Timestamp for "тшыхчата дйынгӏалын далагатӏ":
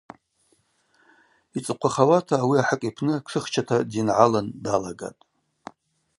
3.25-5.21